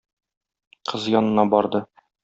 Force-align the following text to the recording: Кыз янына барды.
Кыз 0.93 1.07
янына 1.19 1.47
барды. 1.55 1.87